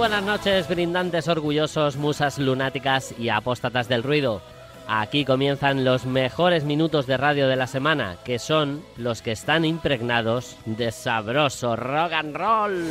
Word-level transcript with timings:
Buenas 0.00 0.24
noches, 0.24 0.66
brindantes 0.66 1.28
orgullosos, 1.28 1.96
musas 1.96 2.38
lunáticas 2.38 3.14
y 3.18 3.28
apóstatas 3.28 3.86
del 3.86 4.02
ruido. 4.02 4.40
Aquí 4.88 5.26
comienzan 5.26 5.84
los 5.84 6.06
mejores 6.06 6.64
minutos 6.64 7.06
de 7.06 7.18
radio 7.18 7.48
de 7.48 7.56
la 7.56 7.66
semana, 7.66 8.16
que 8.24 8.38
son 8.38 8.82
los 8.96 9.20
que 9.20 9.32
están 9.32 9.66
impregnados 9.66 10.56
de 10.64 10.90
sabroso 10.90 11.76
rock 11.76 12.12
and 12.14 12.34
roll. 12.34 12.86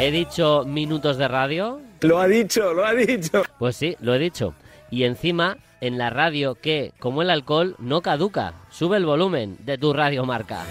¿He 0.00 0.10
dicho 0.10 0.64
minutos 0.66 1.16
de 1.16 1.28
radio? 1.28 1.80
Lo 2.00 2.18
ha 2.18 2.26
dicho, 2.26 2.74
lo 2.74 2.84
ha 2.84 2.92
dicho. 2.92 3.44
Pues 3.56 3.76
sí, 3.76 3.96
lo 4.00 4.16
he 4.16 4.18
dicho. 4.18 4.56
Y 4.92 5.04
encima, 5.04 5.56
en 5.80 5.96
la 5.96 6.10
radio 6.10 6.54
que, 6.54 6.92
como 6.98 7.22
el 7.22 7.30
alcohol, 7.30 7.76
no 7.78 8.02
caduca. 8.02 8.52
Sube 8.68 8.98
el 8.98 9.06
volumen 9.06 9.56
de 9.60 9.78
tu 9.78 9.94
radio 9.94 10.26
marca. 10.26 10.66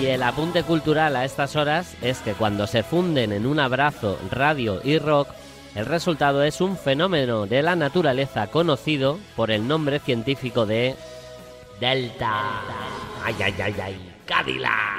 Y 0.00 0.06
el 0.06 0.22
apunte 0.22 0.62
cultural 0.62 1.16
a 1.16 1.24
estas 1.24 1.56
horas 1.56 1.96
es 2.02 2.20
que 2.20 2.34
cuando 2.34 2.68
se 2.68 2.84
funden 2.84 3.32
en 3.32 3.46
un 3.46 3.58
abrazo 3.58 4.16
radio 4.30 4.80
y 4.84 5.00
rock, 5.00 5.28
el 5.78 5.86
resultado 5.86 6.42
es 6.42 6.60
un 6.60 6.76
fenómeno 6.76 7.46
de 7.46 7.62
la 7.62 7.76
naturaleza 7.76 8.48
conocido 8.48 9.20
por 9.36 9.52
el 9.52 9.68
nombre 9.68 10.00
científico 10.00 10.66
de 10.66 10.96
Delta. 11.78 12.62
Ay, 13.24 13.36
ay, 13.40 13.54
ay, 13.62 13.74
ay, 13.80 14.14
Cadillac. 14.26 14.98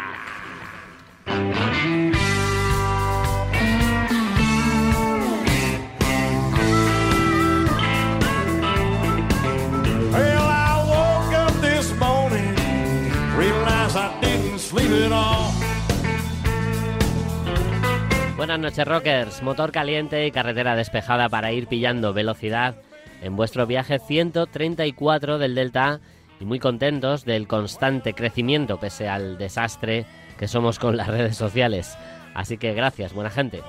Buenas 18.39 18.57
noches, 18.57 18.87
rockers. 18.87 19.43
Motor 19.43 19.73
caliente 19.73 20.25
y 20.25 20.31
carretera 20.31 20.77
despejada 20.77 21.27
para 21.27 21.51
ir 21.51 21.67
pillando 21.67 22.13
velocidad 22.13 22.75
en 23.21 23.35
vuestro 23.35 23.67
viaje 23.67 23.99
134 23.99 25.39
del 25.39 25.55
Delta 25.55 25.99
y 26.39 26.45
muy 26.45 26.57
contentos 26.57 27.25
del 27.25 27.49
constante 27.49 28.13
crecimiento 28.13 28.79
pese 28.79 29.09
al 29.09 29.37
desastre 29.37 30.05
que 30.37 30.47
somos 30.47 30.79
con 30.79 30.95
las 30.95 31.07
redes 31.07 31.35
sociales. 31.35 31.97
Así 32.33 32.57
que 32.57 32.73
gracias, 32.73 33.11
buena 33.11 33.29
gente. 33.29 33.61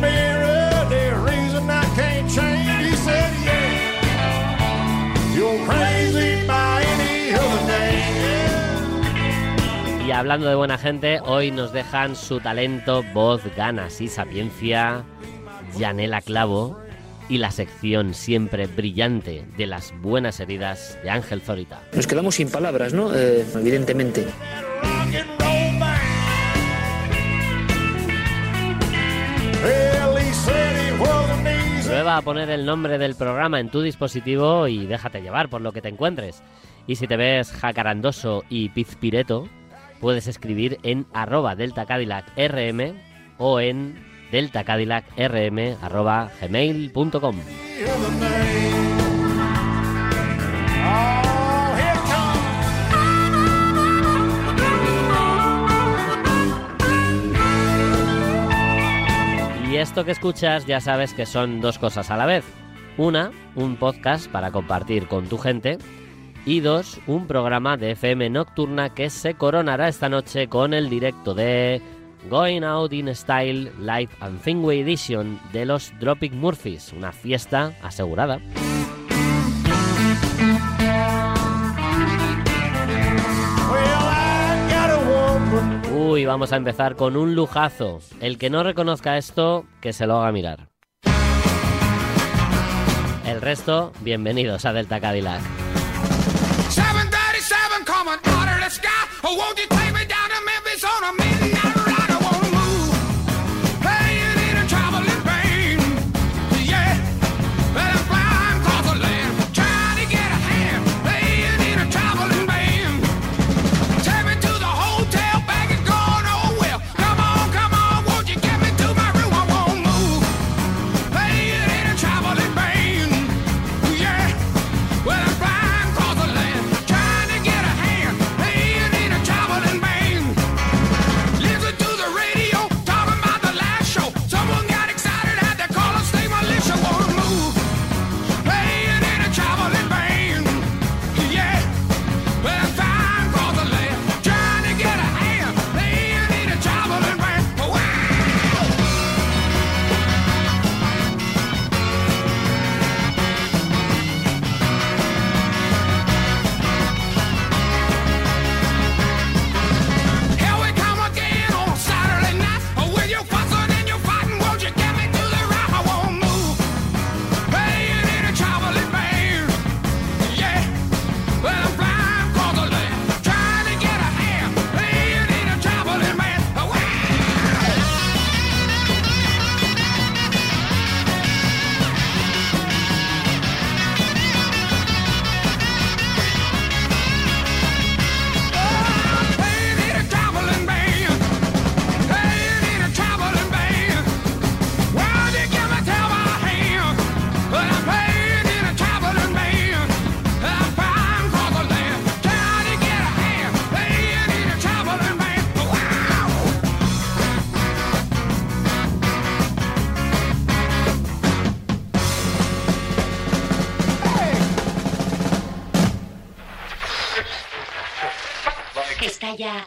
Mirror, 0.00 0.59
Y 10.10 10.12
hablando 10.12 10.48
de 10.48 10.56
buena 10.56 10.76
gente, 10.76 11.20
hoy 11.20 11.52
nos 11.52 11.72
dejan 11.72 12.16
su 12.16 12.40
talento, 12.40 13.04
voz, 13.14 13.42
ganas 13.56 14.00
y 14.00 14.08
sapiencia, 14.08 15.04
Yanela 15.78 16.20
Clavo 16.20 16.80
y 17.28 17.38
la 17.38 17.52
sección 17.52 18.12
siempre 18.12 18.66
brillante 18.66 19.46
de 19.56 19.66
las 19.68 19.94
buenas 20.02 20.40
heridas 20.40 20.98
de 21.04 21.10
Ángel 21.10 21.40
Zorita. 21.42 21.84
Nos 21.92 22.08
quedamos 22.08 22.34
sin 22.34 22.50
palabras, 22.50 22.92
¿no? 22.92 23.14
Eh, 23.14 23.46
evidentemente. 23.54 24.26
Prueba 31.86 32.16
a 32.16 32.22
poner 32.22 32.50
el 32.50 32.66
nombre 32.66 32.98
del 32.98 33.14
programa 33.14 33.60
en 33.60 33.70
tu 33.70 33.80
dispositivo 33.80 34.66
y 34.66 34.86
déjate 34.86 35.22
llevar 35.22 35.48
por 35.48 35.60
lo 35.60 35.70
que 35.70 35.80
te 35.80 35.88
encuentres. 35.88 36.42
Y 36.88 36.96
si 36.96 37.06
te 37.06 37.16
ves 37.16 37.52
jacarandoso 37.52 38.42
y 38.48 38.70
pizpireto, 38.70 39.48
puedes 40.00 40.26
escribir 40.26 40.78
en 40.82 41.06
arroba 41.12 41.54
delta 41.54 41.86
Cadillac 41.86 42.26
rm 42.36 42.94
o 43.38 43.60
en 43.60 44.04
delta 44.32 44.64
Cadillac 44.64 45.04
rm 45.16 45.76
arroba. 45.82 46.30
Y 59.70 59.76
esto 59.76 60.04
que 60.04 60.10
escuchas 60.10 60.66
ya 60.66 60.80
sabes 60.80 61.14
que 61.14 61.26
son 61.26 61.60
dos 61.60 61.78
cosas 61.78 62.10
a 62.10 62.16
la 62.16 62.26
vez. 62.26 62.44
Una, 62.96 63.30
un 63.54 63.76
podcast 63.76 64.28
para 64.28 64.50
compartir 64.50 65.06
con 65.06 65.26
tu 65.26 65.38
gente. 65.38 65.78
Y 66.46 66.60
dos, 66.60 66.98
un 67.06 67.26
programa 67.26 67.76
de 67.76 67.92
FM 67.92 68.30
nocturna 68.30 68.94
que 68.94 69.10
se 69.10 69.34
coronará 69.34 69.88
esta 69.88 70.08
noche 70.08 70.48
con 70.48 70.72
el 70.72 70.88
directo 70.88 71.34
de 71.34 71.82
Going 72.28 72.64
Out 72.64 72.92
in 72.92 73.14
Style 73.14 73.70
Live 73.78 74.10
and 74.20 74.40
Thingway 74.42 74.80
Edition 74.80 75.38
de 75.52 75.66
los 75.66 75.92
Dropic 76.00 76.32
Murphys. 76.32 76.92
Una 76.92 77.12
fiesta 77.12 77.74
asegurada. 77.82 78.40
Uy, 85.94 86.24
vamos 86.24 86.52
a 86.52 86.56
empezar 86.56 86.96
con 86.96 87.16
un 87.16 87.34
lujazo. 87.34 88.00
El 88.20 88.38
que 88.38 88.50
no 88.50 88.62
reconozca 88.62 89.18
esto, 89.18 89.66
que 89.80 89.92
se 89.92 90.06
lo 90.06 90.16
haga 90.16 90.32
mirar. 90.32 90.68
El 93.26 93.40
resto, 93.40 93.92
bienvenidos 94.00 94.64
a 94.64 94.72
Delta 94.72 95.00
Cadillac. 95.00 95.59
737 96.80 97.84
coming 97.84 98.18
out 98.24 98.48
of 98.54 98.64
the 98.64 98.70
sky. 98.70 99.02
Oh, 99.24 99.36
won't 99.36 99.58
you 99.58 99.79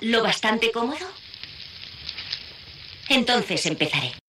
lo 0.01 0.23
bastante 0.23 0.71
cómodo? 0.71 1.05
Entonces 3.09 3.65
empezaré. 3.65 4.22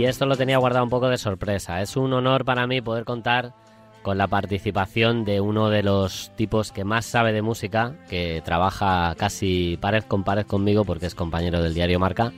Y 0.00 0.06
esto 0.06 0.24
lo 0.24 0.34
tenía 0.34 0.56
guardado 0.56 0.82
un 0.82 0.88
poco 0.88 1.10
de 1.10 1.18
sorpresa. 1.18 1.82
Es 1.82 1.94
un 1.94 2.14
honor 2.14 2.46
para 2.46 2.66
mí 2.66 2.80
poder 2.80 3.04
contar 3.04 3.52
con 4.00 4.16
la 4.16 4.28
participación 4.28 5.26
de 5.26 5.42
uno 5.42 5.68
de 5.68 5.82
los 5.82 6.32
tipos 6.36 6.72
que 6.72 6.84
más 6.84 7.04
sabe 7.04 7.34
de 7.34 7.42
música, 7.42 7.92
que 8.08 8.40
trabaja 8.42 9.14
casi 9.18 9.76
pared 9.78 10.02
con 10.04 10.24
pared 10.24 10.46
conmigo 10.46 10.86
porque 10.86 11.04
es 11.04 11.14
compañero 11.14 11.62
del 11.62 11.74
diario 11.74 11.98
Marca. 11.98 12.32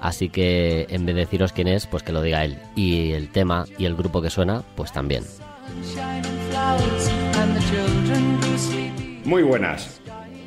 Así 0.00 0.28
que 0.28 0.86
en 0.88 1.04
vez 1.04 1.16
de 1.16 1.22
deciros 1.22 1.52
quién 1.52 1.66
es, 1.66 1.88
pues 1.88 2.04
que 2.04 2.12
lo 2.12 2.22
diga 2.22 2.44
él. 2.44 2.60
Y 2.76 3.10
el 3.10 3.32
tema 3.32 3.64
y 3.76 3.86
el 3.86 3.96
grupo 3.96 4.22
que 4.22 4.30
suena, 4.30 4.62
pues 4.76 4.92
también. 4.92 5.24
Muy 9.24 9.42
buenas, 9.42 10.00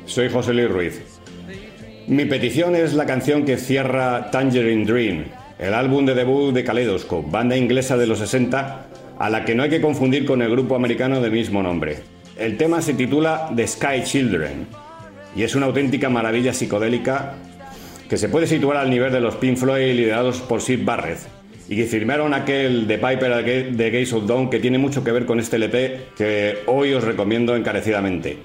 soy 0.06 0.30
José 0.30 0.54
Luis 0.54 0.70
Ruiz. 0.70 1.20
Mi 2.06 2.24
petición 2.24 2.74
es 2.74 2.94
la 2.94 3.04
canción 3.04 3.44
que 3.44 3.58
cierra 3.58 4.30
Tangerine 4.30 4.86
Dream, 4.86 5.24
el 5.58 5.74
álbum 5.74 6.04
de 6.04 6.14
debut 6.14 6.52
de 6.52 6.64
Kaleidoscope, 6.64 7.30
banda 7.30 7.56
inglesa 7.56 7.96
de 7.96 8.06
los 8.06 8.18
60, 8.18 8.86
a 9.18 9.30
la 9.30 9.44
que 9.44 9.54
no 9.54 9.62
hay 9.62 9.70
que 9.70 9.80
confundir 9.80 10.24
con 10.24 10.42
el 10.42 10.50
grupo 10.50 10.74
americano 10.74 11.20
del 11.20 11.32
mismo 11.32 11.62
nombre. 11.62 11.98
El 12.36 12.56
tema 12.56 12.82
se 12.82 12.94
titula 12.94 13.50
The 13.54 13.66
Sky 13.66 14.02
Children 14.02 14.66
y 15.36 15.42
es 15.42 15.54
una 15.54 15.66
auténtica 15.66 16.08
maravilla 16.08 16.52
psicodélica 16.52 17.34
que 18.08 18.16
se 18.16 18.28
puede 18.28 18.46
situar 18.46 18.76
al 18.76 18.90
nivel 18.90 19.12
de 19.12 19.20
los 19.20 19.36
Pink 19.36 19.56
Floyd 19.56 19.94
liderados 19.94 20.40
por 20.40 20.60
Sid 20.60 20.84
Barrett 20.84 21.18
y 21.68 21.76
que 21.76 21.84
firmaron 21.84 22.34
aquel 22.34 22.86
The 22.86 22.98
Piper 22.98 23.44
de 23.44 23.90
Gates 23.90 24.12
of 24.12 24.26
Dawn 24.26 24.50
que 24.50 24.58
tiene 24.58 24.78
mucho 24.78 25.02
que 25.02 25.12
ver 25.12 25.24
con 25.26 25.40
este 25.40 25.56
LP 25.56 26.08
que 26.16 26.58
hoy 26.66 26.92
os 26.92 27.04
recomiendo 27.04 27.56
encarecidamente. 27.56 28.36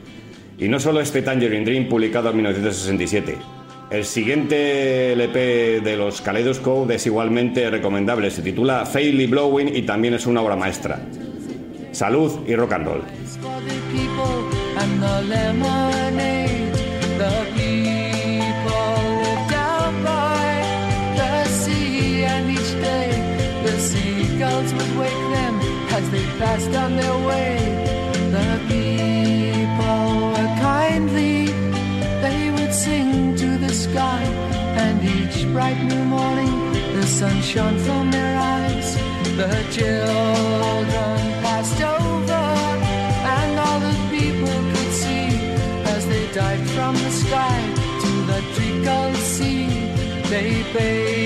Y 0.58 0.68
no 0.68 0.80
solo 0.80 1.02
este 1.02 1.22
Tangerine 1.22 1.66
Dream 1.66 1.90
publicado 1.90 2.30
en 2.30 2.36
1967. 2.38 3.59
El 3.92 4.06
siguiente 4.06 5.14
LP 5.14 5.82
de 5.82 5.98
los 5.98 6.22
Kaleidoscope 6.22 6.94
es 6.94 7.08
igualmente 7.08 7.72
recomendable. 7.72 8.30
Se 8.30 8.44
titula 8.44 8.86
Fairly 8.86 9.26
Blowing 9.26 9.76
y 9.76 9.82
también 9.82 10.14
es 10.14 10.28
una 10.28 10.42
obra 10.42 10.56
maestra. 10.56 11.00
Salud 11.92 12.48
y 12.48 12.56
rock 12.56 12.74
and 12.74 12.86
roll. 12.86 13.02
would 24.74 24.98
wake 24.98 25.24
them 25.34 25.60
as 25.92 26.10
they 26.12 26.24
passed 26.38 26.76
on 26.76 26.96
their 26.96 27.28
way. 27.28 27.70
Sky, 33.92 34.24
and 34.84 34.98
each 35.04 35.46
bright 35.54 35.82
new 35.92 36.04
morning 36.06 36.56
the 36.96 37.06
sun 37.06 37.42
shone 37.42 37.78
from 37.80 38.12
their 38.12 38.34
eyes. 38.38 38.90
The 39.42 39.56
children 39.78 41.20
passed 41.44 41.82
over, 41.82 42.46
and 43.38 43.52
all 43.66 43.80
the 43.80 43.98
people 44.16 44.58
could 44.72 44.92
see 45.04 45.30
as 45.96 46.08
they 46.08 46.26
dived 46.34 46.70
from 46.72 46.94
the 46.96 47.12
sky 47.24 47.60
to 48.04 48.12
the 48.32 48.40
treacle 48.56 49.14
sea. 49.36 49.68
They 50.32 50.52
bathed 50.74 51.19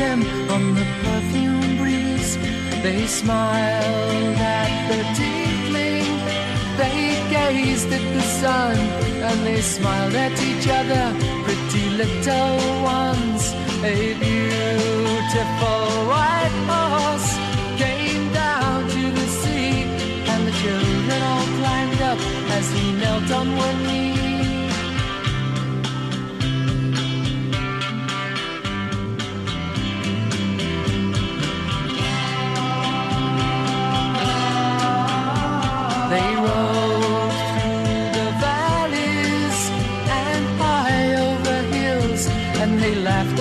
them 0.00 0.20
on 0.56 0.62
the 0.78 0.86
perfume 1.04 1.76
breeze. 1.80 2.32
They 2.84 3.06
smiled 3.06 4.38
at 4.62 4.72
the 4.90 5.00
tinkling, 5.18 6.10
they 6.80 7.00
gazed 7.36 7.90
at 7.98 8.06
the 8.16 8.24
sun, 8.40 8.76
and 9.28 9.38
they 9.46 9.60
smiled 9.60 10.14
at 10.26 10.34
each 10.50 10.66
other, 10.78 11.04
pretty 11.46 11.84
little 12.02 12.56
ones. 12.98 13.42
A 13.94 13.98
beautiful 14.26 15.84
white 16.12 16.56
horse 16.70 17.30
came 17.82 18.24
down 18.32 18.88
to 18.94 19.02
the 19.18 19.28
sea, 19.40 19.74
and 20.32 20.40
the 20.48 20.54
children 20.62 21.20
all 21.30 21.46
climbed 21.60 22.00
up 22.10 22.20
as 22.56 22.66
he 22.76 22.86
knelt 23.00 23.30
on 23.38 23.46
one 23.66 23.80
knee. 23.86 24.29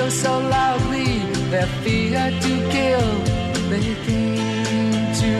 Oh 0.09 0.11
so 0.11 0.39
loudly 0.39 1.19
their 1.51 1.67
fear 1.83 2.31
to 2.43 2.53
kill. 2.73 3.09
They 3.69 3.93
came 4.07 5.13
to 5.23 5.33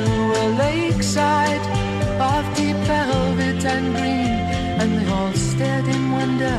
a 0.44 0.46
lakeside 0.64 1.66
of 2.32 2.44
deep 2.56 2.78
velvet 2.92 3.66
and 3.66 3.86
green, 3.96 4.36
and 4.80 4.90
they 4.98 5.08
all 5.12 5.34
stared 5.34 5.88
in 5.88 6.12
wonder 6.12 6.56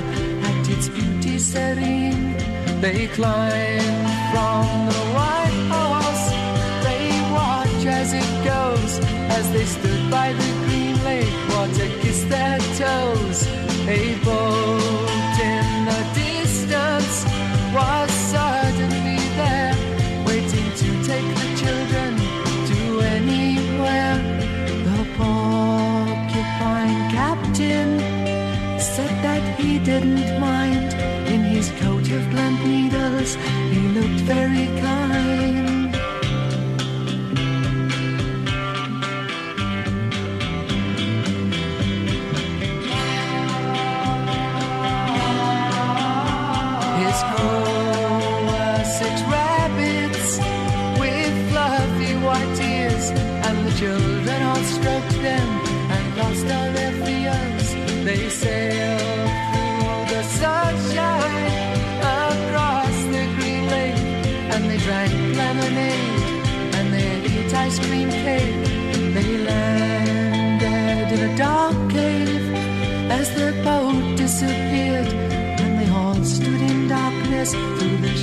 at 0.48 0.68
its 0.68 0.88
beauty 0.88 1.38
serene. 1.38 2.36
They 2.80 3.06
climbed 3.18 4.08
from 4.32 4.64
the 4.90 5.02
white 5.16 5.60
horse 5.72 6.26
they 6.86 7.06
watch 7.38 7.82
as 8.00 8.12
it 8.12 8.30
goes 8.52 8.92
as 9.38 9.44
they 9.52 9.66
stood 9.76 10.10
by 10.10 10.32
the 10.32 10.50
green 10.64 10.96
lake. 11.04 11.34
Water 11.50 11.88
kissed 12.02 12.28
their 12.28 12.58
toes. 12.78 13.19
Said 28.80 29.10
that 29.22 29.60
he 29.60 29.78
didn't 29.78 30.40
mind. 30.40 30.94
In 31.28 31.42
his 31.42 31.70
coat 31.80 32.10
of 32.10 32.30
blunt 32.30 32.66
needles, 32.66 33.34
he 33.70 33.80
looked 33.96 34.22
very 34.24 34.66
kind. 34.80 35.49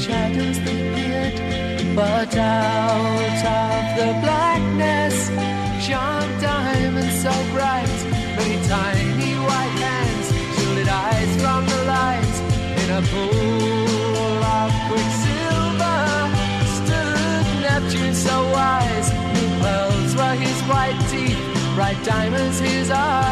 Shadows 0.07 0.57
they 0.65 0.79
peered. 0.95 1.95
But 1.95 2.33
out 2.37 3.41
of 3.59 3.83
the 3.99 4.09
blackness 4.23 5.15
shone 5.85 6.31
diamonds 6.39 7.17
so 7.25 7.33
bright, 7.53 7.97
many 8.37 8.57
tiny 8.67 9.33
white 9.47 9.77
hands 9.85 10.27
shielded 10.55 10.87
eyes 10.87 11.31
from 11.41 11.61
the 11.71 11.81
light 11.95 12.35
in 12.81 12.87
a 12.99 13.01
pool 13.11 14.39
of 14.59 14.69
quicksilver 14.87 16.01
stood 16.77 17.45
Neptune 17.65 18.15
so 18.15 18.37
wise. 18.55 19.07
New 19.35 19.49
pearls 19.61 20.11
were 20.19 20.37
his 20.45 20.59
white 20.71 20.99
teeth, 21.11 21.41
bright 21.75 22.01
diamonds 22.05 22.59
his 22.59 22.89
eyes. 22.91 23.26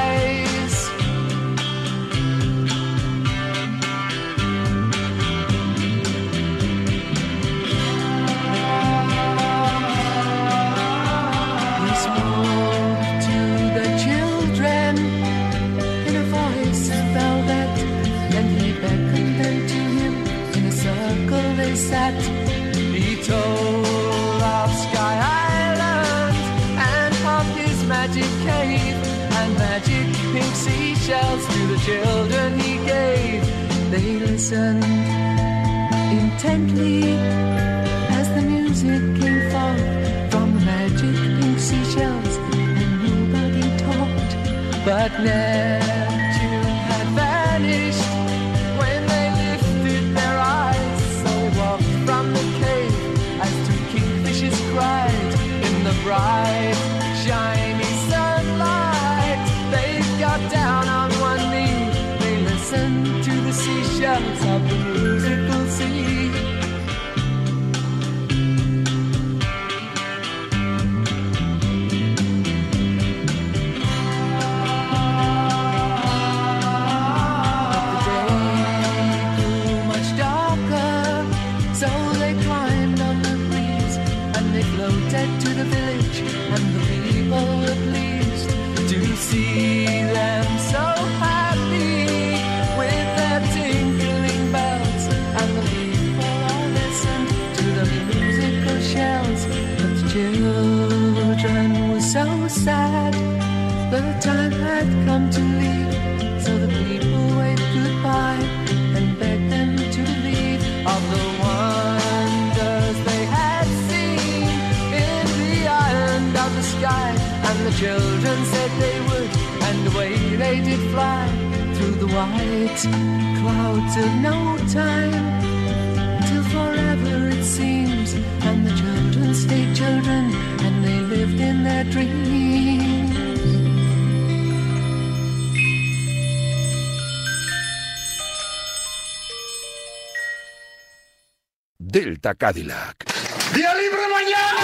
Delta 142.25 142.39
Cadillac. 142.39 143.05
¡Día 143.53 143.75
libre 143.75 143.99
mañana! 144.11 144.63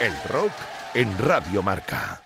El 0.00 0.12
rock 0.28 0.52
en 0.92 1.16
Radio 1.16 1.62
Marca. 1.62 2.22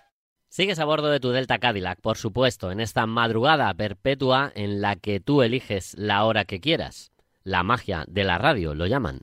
Sigues 0.48 0.80
a 0.80 0.84
bordo 0.84 1.10
de 1.10 1.20
tu 1.20 1.30
Delta 1.30 1.60
Cadillac, 1.60 2.00
por 2.00 2.16
supuesto, 2.16 2.72
en 2.72 2.80
esta 2.80 3.06
madrugada 3.06 3.72
perpetua 3.74 4.50
en 4.56 4.80
la 4.80 4.96
que 4.96 5.20
tú 5.20 5.42
eliges 5.42 5.94
la 5.96 6.24
hora 6.24 6.44
que 6.44 6.58
quieras. 6.58 7.12
La 7.44 7.62
magia 7.62 8.04
de 8.08 8.24
la 8.24 8.38
radio 8.38 8.74
lo 8.74 8.88
llaman. 8.88 9.20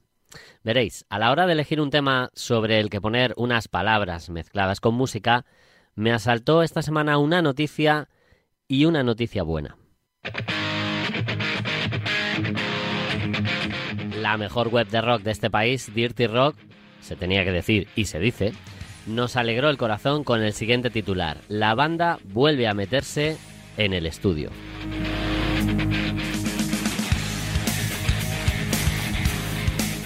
Veréis, 0.63 1.05
a 1.09 1.19
la 1.19 1.29
hora 1.29 1.45
de 1.45 1.51
elegir 1.51 1.81
un 1.81 1.89
tema 1.89 2.29
sobre 2.33 2.79
el 2.79 2.89
que 2.89 3.01
poner 3.01 3.33
unas 3.35 3.67
palabras 3.67 4.29
mezcladas 4.29 4.79
con 4.79 4.95
música, 4.95 5.43
me 5.95 6.13
asaltó 6.13 6.63
esta 6.63 6.81
semana 6.81 7.17
una 7.17 7.41
noticia 7.41 8.07
y 8.69 8.85
una 8.85 9.03
noticia 9.03 9.43
buena. 9.43 9.75
La 14.23 14.37
mejor 14.37 14.69
web 14.69 14.87
de 14.87 15.01
rock 15.01 15.21
de 15.21 15.31
este 15.31 15.49
país, 15.49 15.93
Dirty 15.93 16.27
Rock, 16.27 16.55
se 17.01 17.17
tenía 17.17 17.43
que 17.43 17.51
decir 17.51 17.89
y 17.93 18.05
se 18.05 18.19
dice, 18.19 18.53
nos 19.05 19.35
alegró 19.35 19.69
el 19.69 19.77
corazón 19.77 20.23
con 20.23 20.41
el 20.41 20.53
siguiente 20.53 20.89
titular. 20.89 21.41
La 21.49 21.75
banda 21.75 22.19
vuelve 22.23 22.69
a 22.69 22.73
meterse 22.73 23.35
en 23.75 23.91
el 23.91 24.05
estudio. 24.05 24.49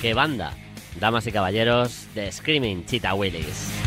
¿Qué 0.02 0.16
banda? 0.16 0.54
Damas 1.00 1.28
y 1.28 1.32
caballeros, 1.32 2.08
The 2.16 2.32
Screaming 2.32 2.88
Cheetah 2.88 3.14
Willis. 3.14 3.87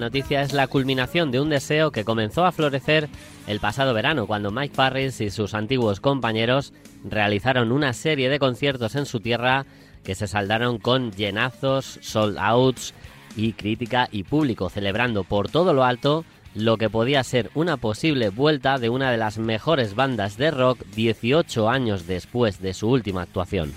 Noticia 0.00 0.42
es 0.42 0.52
la 0.52 0.66
culminación 0.66 1.30
de 1.30 1.40
un 1.40 1.50
deseo 1.50 1.92
que 1.92 2.04
comenzó 2.04 2.44
a 2.44 2.52
florecer 2.52 3.08
el 3.46 3.60
pasado 3.60 3.94
verano 3.94 4.26
cuando 4.26 4.50
Mike 4.50 4.74
Farris 4.74 5.20
y 5.20 5.30
sus 5.30 5.54
antiguos 5.54 6.00
compañeros 6.00 6.72
realizaron 7.04 7.70
una 7.70 7.92
serie 7.92 8.28
de 8.28 8.38
conciertos 8.38 8.96
en 8.96 9.06
su 9.06 9.20
tierra 9.20 9.66
que 10.02 10.14
se 10.14 10.26
saldaron 10.26 10.78
con 10.78 11.12
llenazos, 11.12 11.98
sold 12.02 12.38
outs 12.38 12.94
y 13.36 13.52
crítica 13.52 14.08
y 14.10 14.24
público, 14.24 14.70
celebrando 14.70 15.24
por 15.24 15.50
todo 15.50 15.72
lo 15.72 15.84
alto 15.84 16.24
lo 16.54 16.78
que 16.78 16.90
podía 16.90 17.22
ser 17.22 17.50
una 17.54 17.76
posible 17.76 18.30
vuelta 18.30 18.78
de 18.78 18.88
una 18.88 19.10
de 19.12 19.18
las 19.18 19.38
mejores 19.38 19.94
bandas 19.94 20.36
de 20.36 20.50
rock 20.50 20.84
18 20.96 21.68
años 21.68 22.06
después 22.06 22.60
de 22.60 22.74
su 22.74 22.88
última 22.88 23.22
actuación. 23.22 23.72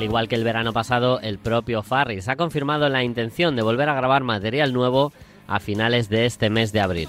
Al 0.00 0.04
igual 0.04 0.28
que 0.28 0.34
el 0.34 0.44
verano 0.44 0.72
pasado, 0.72 1.20
el 1.20 1.38
propio 1.38 1.82
Farris 1.82 2.28
ha 2.28 2.36
confirmado 2.36 2.88
la 2.88 3.04
intención 3.04 3.54
de 3.54 3.60
volver 3.60 3.90
a 3.90 3.94
grabar 3.94 4.24
material 4.24 4.72
nuevo 4.72 5.12
a 5.46 5.60
finales 5.60 6.08
de 6.08 6.24
este 6.24 6.48
mes 6.48 6.72
de 6.72 6.80
abril. 6.80 7.08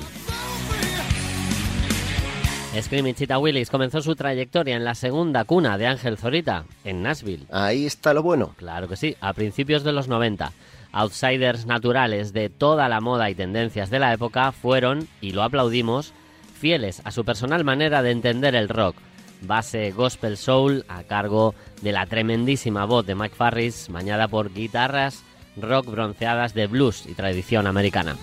Screaming 2.77 3.15
Cheetah 3.15 3.39
Willis 3.39 3.69
comenzó 3.69 4.01
su 4.01 4.13
trayectoria 4.17 4.75
en 4.75 4.83
la 4.83 4.93
segunda 4.93 5.45
cuna 5.45 5.77
de 5.77 5.88
Ángel 5.88 6.17
Zorita, 6.17 6.65
en 6.83 7.01
Nashville. 7.01 7.45
Ahí 7.50 7.86
está 7.86 8.13
lo 8.13 8.24
bueno. 8.24 8.55
Claro 8.57 8.89
que 8.89 8.98
sí, 8.98 9.15
a 9.21 9.31
principios 9.31 9.86
de 9.86 9.93
los 9.93 10.10
90. 10.10 10.51
Outsiders 10.91 11.65
naturales 11.65 12.33
de 12.33 12.50
toda 12.50 12.89
la 12.89 13.00
moda 13.00 13.29
y 13.29 13.36
tendencias 13.36 13.89
de 13.89 14.00
la 14.00 14.12
época 14.12 14.51
fueron, 14.51 15.07
y 15.21 15.31
lo 15.31 15.43
aplaudimos, 15.43 16.12
fieles 16.60 17.01
a 17.05 17.12
su 17.12 17.24
personal 17.24 17.63
manera 17.63 18.03
de 18.03 18.12
entender 18.12 18.53
el 18.53 18.67
rock. 18.67 18.98
Base 19.41 19.91
gospel 19.91 20.38
soul 20.38 20.86
a 20.88 21.03
cargo 21.03 21.55
de 21.81 21.91
la 21.91 22.05
tremendísima 22.05 22.86
voz 22.86 23.05
de 23.05 23.15
Mike 23.15 23.36
Farris, 23.36 23.88
bañada 23.89 24.27
por 24.27 24.53
guitarras 24.53 25.24
rock 25.57 25.88
bronceadas 25.88 26.53
de 26.53 26.67
blues 26.67 27.05
y 27.07 27.13
tradición 27.13 27.67
americana. 27.67 28.15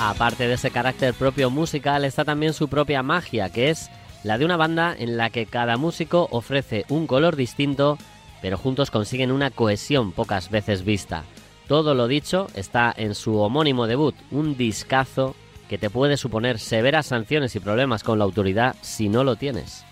Aparte 0.00 0.46
de 0.46 0.54
ese 0.54 0.70
carácter 0.70 1.14
propio 1.14 1.48
musical, 1.48 2.04
está 2.04 2.26
también 2.26 2.52
su 2.52 2.68
propia 2.68 3.02
magia, 3.02 3.48
que 3.48 3.70
es 3.70 3.90
la 4.24 4.38
de 4.38 4.44
una 4.44 4.56
banda 4.56 4.96
en 4.98 5.16
la 5.16 5.30
que 5.30 5.46
cada 5.46 5.76
músico 5.76 6.28
ofrece 6.30 6.86
un 6.88 7.06
color 7.06 7.36
distinto, 7.36 7.98
pero 8.42 8.58
juntos 8.58 8.90
consiguen 8.90 9.30
una 9.30 9.50
cohesión 9.50 10.12
pocas 10.12 10.50
veces 10.50 10.84
vista. 10.84 11.24
Todo 11.68 11.94
lo 11.94 12.08
dicho 12.08 12.48
está 12.54 12.92
en 12.96 13.14
su 13.14 13.38
homónimo 13.38 13.86
debut, 13.86 14.14
un 14.30 14.56
discazo 14.56 15.36
que 15.68 15.78
te 15.78 15.90
puede 15.90 16.16
suponer 16.16 16.58
severas 16.58 17.06
sanciones 17.06 17.54
y 17.54 17.60
problemas 17.60 18.02
con 18.02 18.18
la 18.18 18.24
autoridad 18.24 18.76
si 18.80 19.08
no 19.08 19.24
lo 19.24 19.36
tienes. 19.36 19.84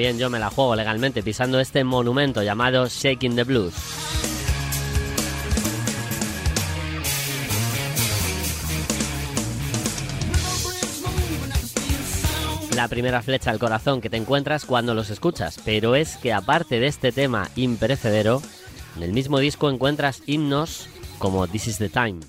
Yo 0.00 0.30
me 0.30 0.38
la 0.38 0.48
juego 0.48 0.74
legalmente 0.74 1.22
pisando 1.22 1.60
este 1.60 1.84
monumento 1.84 2.42
llamado 2.42 2.88
Shaking 2.88 3.36
the 3.36 3.44
Blues. 3.44 3.74
La 12.74 12.88
primera 12.88 13.20
flecha 13.20 13.50
al 13.50 13.58
corazón 13.58 14.00
que 14.00 14.08
te 14.08 14.16
encuentras 14.16 14.64
cuando 14.64 14.94
los 14.94 15.10
escuchas, 15.10 15.60
pero 15.66 15.94
es 15.94 16.16
que 16.16 16.32
aparte 16.32 16.80
de 16.80 16.86
este 16.86 17.12
tema 17.12 17.50
imperecedero, 17.54 18.40
en 18.96 19.02
el 19.02 19.12
mismo 19.12 19.38
disco 19.38 19.68
encuentras 19.68 20.22
himnos 20.24 20.88
como 21.18 21.46
This 21.46 21.66
is 21.66 21.76
the 21.76 21.90
Time. 21.90 22.20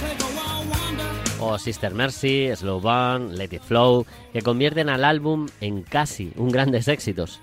Take 0.00 0.22
a 0.22 0.26
wild 0.36 0.68
wander. 0.68 1.24
o 1.40 1.58
Sister 1.58 1.94
Mercy, 1.94 2.50
Slow 2.56 2.80
Burn, 2.80 3.36
Let 3.36 3.50
It 3.52 3.62
Flow, 3.62 4.06
que 4.32 4.42
convierten 4.42 4.88
al 4.88 5.04
álbum 5.04 5.46
en 5.60 5.82
casi 5.82 6.32
un 6.36 6.50
grandes 6.50 6.88
éxitos. 6.88 7.40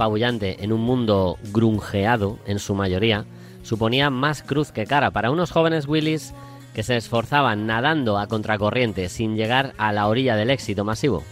Apabullante 0.00 0.64
en 0.64 0.72
un 0.72 0.80
mundo 0.80 1.36
grungeado 1.52 2.38
en 2.46 2.58
su 2.58 2.74
mayoría 2.74 3.26
suponía 3.62 4.08
más 4.08 4.42
cruz 4.42 4.72
que 4.72 4.86
cara 4.86 5.10
para 5.10 5.30
unos 5.30 5.50
jóvenes 5.50 5.86
Willis 5.86 6.32
que 6.74 6.82
se 6.82 6.96
esforzaban 6.96 7.66
nadando 7.66 8.16
a 8.16 8.26
contracorriente 8.26 9.10
sin 9.10 9.36
llegar 9.36 9.74
a 9.76 9.92
la 9.92 10.08
orilla 10.08 10.36
del 10.36 10.48
éxito 10.48 10.84
masivo. 10.84 11.22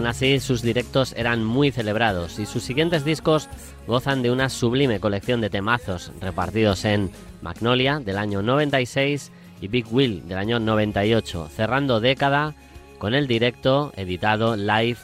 Aún 0.00 0.06
así, 0.06 0.40
sus 0.40 0.62
directos 0.62 1.12
eran 1.14 1.44
muy 1.44 1.72
celebrados 1.72 2.38
y 2.38 2.46
sus 2.46 2.62
siguientes 2.62 3.04
discos 3.04 3.50
gozan 3.86 4.22
de 4.22 4.30
una 4.30 4.48
sublime 4.48 4.98
colección 4.98 5.42
de 5.42 5.50
temazos 5.50 6.10
repartidos 6.22 6.86
en 6.86 7.10
Magnolia 7.42 8.00
del 8.00 8.16
año 8.16 8.40
96 8.40 9.30
y 9.60 9.68
Big 9.68 9.84
Will 9.92 10.26
del 10.26 10.38
año 10.38 10.58
98, 10.58 11.50
cerrando 11.54 12.00
década 12.00 12.54
con 12.98 13.12
el 13.12 13.26
directo 13.26 13.92
editado 13.94 14.56
live 14.56 14.96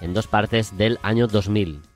en 0.00 0.14
dos 0.14 0.28
partes 0.28 0.76
del 0.76 1.00
año 1.02 1.26
2000. 1.26 1.93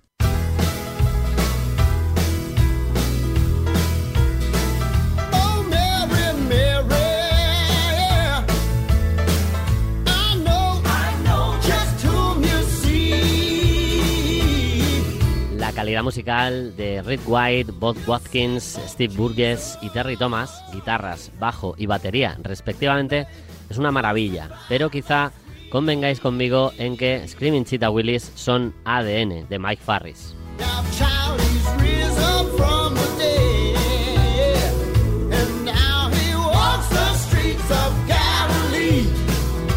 Calidad 15.89 16.05
musical 16.05 16.77
de 16.77 17.01
Rick 17.01 17.23
White, 17.25 17.73
Bob 17.73 17.97
Watkins, 18.07 18.79
Steve 18.89 19.15
Burgess 19.17 19.79
y 19.81 19.89
Terry 19.89 20.19
Thomas, 20.19 20.63
guitarras, 20.71 21.33
bajo 21.39 21.75
y 21.79 21.87
batería 21.87 22.37
respectivamente, 22.43 23.27
es 23.71 23.79
una 23.79 23.91
maravilla, 23.91 24.51
pero 24.69 24.91
quizá 24.91 25.33
convengáis 25.71 26.21
conmigo 26.21 26.73
en 26.77 26.99
que 26.99 27.27
Screaming 27.27 27.65
Cheetah 27.65 27.89
Willis 27.89 28.31
son 28.35 28.75
ADN 28.85 29.49
de 29.49 29.59
Mike 29.59 29.83
Farris. 29.83 30.35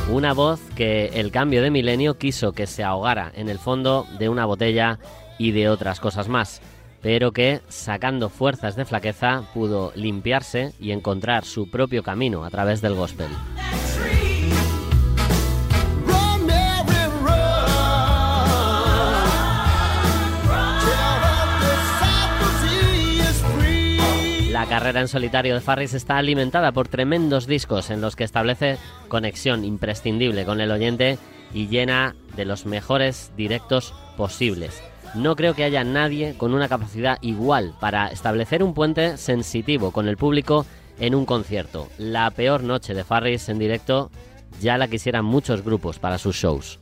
Una 0.10 0.34
voz 0.34 0.60
que 0.76 1.06
el 1.13 1.32
cambio 1.32 1.62
de 1.62 1.71
milenio 1.71 2.17
quiso 2.17 2.52
que 2.52 2.67
se 2.67 2.84
ahogara 2.84 3.32
en 3.34 3.47
el 3.47 3.60
fondo 3.60 4.06
de 4.19 4.28
una 4.28 4.45
botella 4.45 5.00
y 5.41 5.51
de 5.51 5.69
otras 5.69 5.99
cosas 5.99 6.27
más. 6.27 6.62
pero 7.01 7.32
que, 7.32 7.62
sacando 7.67 8.30
fuerzas 8.30 8.75
de 8.75 8.86
flaqueza, 8.86 9.41
pudo 9.56 9.91
limpiarse 9.95 10.73
y 10.80 10.91
encontrar 10.91 11.45
su 11.45 11.67
propio 11.71 12.04
camino 12.04 12.45
a 12.45 12.51
través 12.51 12.80
del 12.80 12.93
gospel. 12.93 13.25
La 24.51 24.67
carrera 24.67 25.01
en 25.01 25.08
solitario 25.08 25.56
de 25.56 25.62
Farris 25.62 25.95
está 25.95 26.19
alimentada 26.19 26.71
por 26.71 26.88
tremendos 26.88 27.47
discos 27.47 27.89
en 27.89 27.99
los 27.99 28.15
que 28.15 28.25
establece 28.25 28.77
conexión 29.08 29.65
imprescindible 29.65 30.45
con 30.45 30.62
el 30.62 30.69
oyente 30.69 31.17
y 31.51 31.67
llena 31.67 32.15
de 32.36 32.45
los 32.45 32.67
mejores 32.67 33.32
directos 33.36 33.95
posibles. 34.17 34.84
No 35.13 35.36
creo 35.36 35.54
que 35.54 35.65
haya 35.65 35.84
nadie 35.84 36.36
con 36.38 36.54
una 36.54 36.69
capacidad 36.69 37.17
igual 37.21 37.74
para 37.82 38.08
establecer 38.08 38.63
un 38.63 38.74
puente 38.74 39.17
sensitivo 39.17 39.91
con 39.91 40.08
el 40.08 40.15
público 40.15 40.65
en 41.00 41.15
un 41.15 41.26
concierto. 41.26 41.89
La 41.97 42.32
peor 42.32 42.63
noche 42.63 42.93
de 42.93 43.04
Farris 43.04 43.50
en 43.50 43.60
directo 43.60 44.10
ya 44.62 44.78
la 44.78 44.88
quisieran 44.88 45.26
muchos 45.26 45.63
grupos 45.63 46.00
para 46.00 46.17
sus 46.17 46.38
shows. 46.38 46.80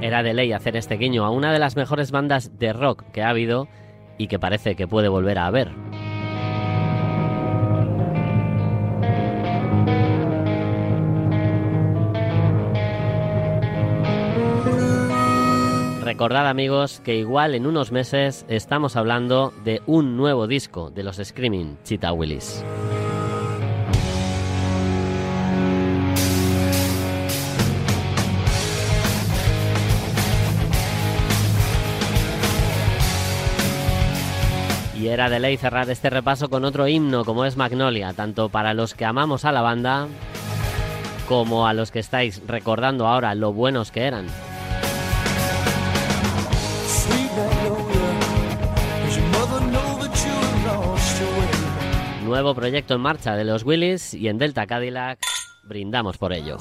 Era 0.00 0.22
de 0.22 0.32
ley 0.32 0.52
hacer 0.52 0.74
este 0.74 0.96
guiño 0.96 1.26
a 1.26 1.30
una 1.30 1.52
de 1.52 1.58
las 1.58 1.76
mejores 1.76 2.12
bandas 2.12 2.58
de 2.58 2.72
rock 2.72 3.04
que 3.12 3.20
ha 3.20 3.28
habido 3.28 3.68
y 4.18 4.26
que 4.26 4.38
parece 4.38 4.76
que 4.76 4.86
puede 4.86 5.08
volver 5.08 5.38
a 5.38 5.46
haber. 5.46 5.72
Recordad 16.02 16.48
amigos 16.48 17.00
que 17.04 17.14
igual 17.16 17.54
en 17.54 17.64
unos 17.64 17.92
meses 17.92 18.44
estamos 18.48 18.96
hablando 18.96 19.52
de 19.62 19.82
un 19.86 20.16
nuevo 20.16 20.48
disco 20.48 20.90
de 20.90 21.04
los 21.04 21.16
Screaming 21.22 21.78
Cheetah 21.84 22.12
Willis. 22.12 22.64
Y 35.18 35.20
era 35.20 35.30
de 35.30 35.40
ley 35.40 35.56
cerrar 35.56 35.90
este 35.90 36.10
repaso 36.10 36.48
con 36.48 36.64
otro 36.64 36.86
himno 36.86 37.24
como 37.24 37.44
es 37.44 37.56
Magnolia, 37.56 38.12
tanto 38.12 38.50
para 38.50 38.72
los 38.72 38.94
que 38.94 39.04
amamos 39.04 39.44
a 39.44 39.50
la 39.50 39.62
banda 39.62 40.06
como 41.26 41.66
a 41.66 41.74
los 41.74 41.90
que 41.90 41.98
estáis 41.98 42.40
recordando 42.46 43.04
ahora 43.04 43.34
lo 43.34 43.52
buenos 43.52 43.90
que 43.90 44.02
eran. 44.02 44.26
Nuevo 52.22 52.54
proyecto 52.54 52.94
en 52.94 53.00
marcha 53.00 53.34
de 53.34 53.42
los 53.42 53.64
Willis 53.64 54.14
y 54.14 54.28
en 54.28 54.38
Delta 54.38 54.68
Cadillac 54.68 55.18
brindamos 55.64 56.16
por 56.16 56.32
ello. 56.32 56.58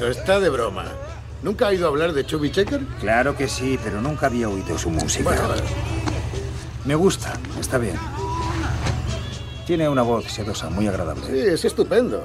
Momento, 0.00 0.06
está 0.08 0.40
de 0.40 0.48
broma. 0.48 0.84
¿Nunca 1.42 1.68
ha 1.68 1.74
ido 1.74 1.86
a 1.86 1.88
hablar 1.88 2.12
de 2.12 2.24
Chubby 2.24 2.50
Checker? 2.50 2.80
Claro 3.00 3.36
que 3.36 3.48
sí, 3.48 3.78
pero 3.82 4.00
nunca 4.00 4.26
había 4.26 4.48
oído 4.48 4.76
su 4.78 4.90
música. 4.90 5.24
Bueno, 5.24 5.46
bueno. 5.46 5.62
Me 6.84 6.94
gusta, 6.94 7.32
está 7.58 7.78
bien. 7.78 7.96
Tiene 9.66 9.88
una 9.88 10.02
voz 10.02 10.24
sedosa, 10.26 10.68
muy 10.70 10.86
agradable. 10.86 11.26
Sí, 11.26 11.38
es 11.38 11.64
estupendo. 11.64 12.22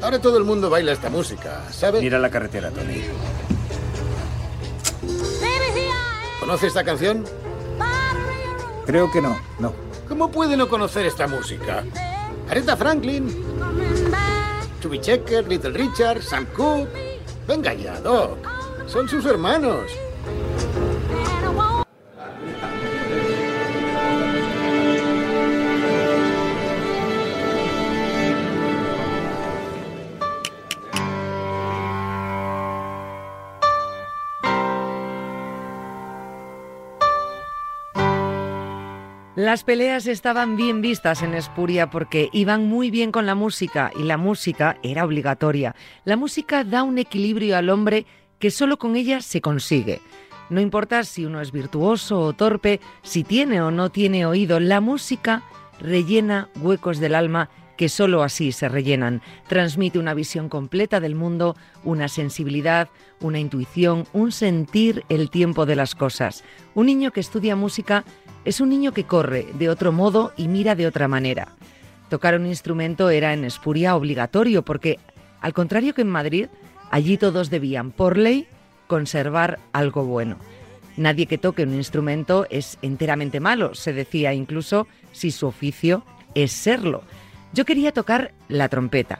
Ahora 0.00 0.20
todo 0.20 0.38
el 0.38 0.44
mundo 0.44 0.68
baila 0.70 0.92
esta 0.92 1.10
música, 1.10 1.62
¿sabe? 1.70 2.00
Mira 2.00 2.18
la 2.18 2.30
carretera, 2.30 2.70
Tony. 2.70 3.02
¿Conoce 6.40 6.66
esta 6.66 6.84
canción? 6.84 7.24
Creo 8.84 9.10
que 9.10 9.20
no, 9.20 9.38
no. 9.58 9.72
¿Cómo 10.08 10.30
puede 10.30 10.56
no 10.56 10.68
conocer 10.68 11.06
esta 11.06 11.26
música? 11.26 11.84
Aretha 12.48 12.76
Franklin, 12.76 13.44
Chubby 14.80 15.00
Checker, 15.00 15.48
Little 15.48 15.72
Richard, 15.72 16.22
Sam 16.22 16.46
Cooke. 16.54 17.15
Venga 17.46 17.72
ya, 17.72 18.00
Doc. 18.00 18.38
Son 18.86 19.08
sus 19.08 19.24
hermanos. 19.24 19.90
Las 39.36 39.64
peleas 39.64 40.06
estaban 40.06 40.56
bien 40.56 40.80
vistas 40.80 41.22
en 41.22 41.34
Espuria 41.34 41.90
porque 41.90 42.30
iban 42.32 42.66
muy 42.68 42.90
bien 42.90 43.12
con 43.12 43.26
la 43.26 43.34
música 43.34 43.92
y 43.94 44.04
la 44.04 44.16
música 44.16 44.78
era 44.82 45.04
obligatoria. 45.04 45.76
La 46.06 46.16
música 46.16 46.64
da 46.64 46.82
un 46.82 46.96
equilibrio 46.96 47.58
al 47.58 47.68
hombre 47.68 48.06
que 48.38 48.50
solo 48.50 48.78
con 48.78 48.96
ella 48.96 49.20
se 49.20 49.42
consigue. 49.42 50.00
No 50.48 50.58
importa 50.58 51.04
si 51.04 51.26
uno 51.26 51.42
es 51.42 51.52
virtuoso 51.52 52.18
o 52.18 52.32
torpe, 52.32 52.80
si 53.02 53.24
tiene 53.24 53.60
o 53.60 53.70
no 53.70 53.90
tiene 53.90 54.24
oído, 54.24 54.58
la 54.58 54.80
música 54.80 55.42
rellena 55.80 56.48
huecos 56.62 56.98
del 56.98 57.14
alma 57.14 57.50
que 57.76 57.90
sólo 57.90 58.22
así 58.22 58.52
se 58.52 58.70
rellenan. 58.70 59.20
Transmite 59.48 59.98
una 59.98 60.14
visión 60.14 60.48
completa 60.48 60.98
del 60.98 61.14
mundo, 61.14 61.56
una 61.84 62.08
sensibilidad, 62.08 62.88
una 63.20 63.38
intuición, 63.38 64.06
un 64.14 64.32
sentir 64.32 65.04
el 65.10 65.28
tiempo 65.28 65.66
de 65.66 65.76
las 65.76 65.94
cosas. 65.94 66.42
Un 66.74 66.86
niño 66.86 67.10
que 67.10 67.20
estudia 67.20 67.54
música 67.54 68.04
es 68.46 68.60
un 68.60 68.68
niño 68.68 68.92
que 68.92 69.04
corre 69.04 69.48
de 69.58 69.68
otro 69.68 69.92
modo 69.92 70.32
y 70.36 70.46
mira 70.46 70.76
de 70.76 70.86
otra 70.86 71.08
manera. 71.08 71.48
Tocar 72.08 72.36
un 72.36 72.46
instrumento 72.46 73.10
era 73.10 73.34
en 73.34 73.44
Espuria 73.44 73.96
obligatorio 73.96 74.64
porque, 74.64 75.00
al 75.40 75.52
contrario 75.52 75.94
que 75.94 76.02
en 76.02 76.10
Madrid, 76.10 76.46
allí 76.92 77.16
todos 77.18 77.50
debían, 77.50 77.90
por 77.90 78.16
ley, 78.16 78.46
conservar 78.86 79.58
algo 79.72 80.04
bueno. 80.04 80.36
Nadie 80.96 81.26
que 81.26 81.38
toque 81.38 81.64
un 81.64 81.74
instrumento 81.74 82.46
es 82.48 82.78
enteramente 82.82 83.40
malo, 83.40 83.74
se 83.74 83.92
decía 83.92 84.32
incluso 84.32 84.86
si 85.10 85.32
su 85.32 85.48
oficio 85.48 86.04
es 86.36 86.52
serlo. 86.52 87.02
Yo 87.52 87.64
quería 87.64 87.92
tocar 87.92 88.32
la 88.48 88.68
trompeta. 88.68 89.18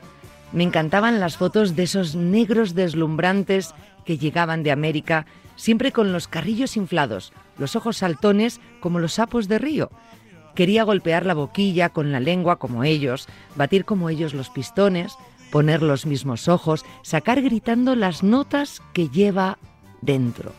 Me 0.52 0.62
encantaban 0.62 1.18
las 1.18 1.36
fotos 1.36 1.74
de 1.74 1.82
esos 1.82 2.14
negros 2.14 2.76
deslumbrantes 2.76 3.74
que 4.04 4.18
llegaban 4.18 4.62
de 4.62 4.70
América, 4.70 5.26
siempre 5.56 5.92
con 5.92 6.12
los 6.12 6.28
carrillos 6.28 6.76
inflados, 6.76 7.32
los 7.58 7.74
ojos 7.74 7.96
saltones 7.96 8.60
como 8.80 8.98
los 8.98 9.14
sapos 9.14 9.48
de 9.48 9.58
río. 9.58 9.90
Quería 10.54 10.84
golpear 10.84 11.26
la 11.26 11.34
boquilla 11.34 11.90
con 11.90 12.12
la 12.12 12.20
lengua 12.20 12.58
como 12.58 12.84
ellos, 12.84 13.26
batir 13.56 13.84
como 13.84 14.08
ellos 14.08 14.32
los 14.32 14.48
pistones, 14.48 15.16
poner 15.50 15.82
los 15.82 16.06
mismos 16.06 16.48
ojos, 16.48 16.84
sacar 17.02 17.42
gritando 17.42 17.94
las 17.94 18.22
notas 18.22 18.80
que 18.92 19.08
lleva 19.08 19.58
dentro. 20.00 20.52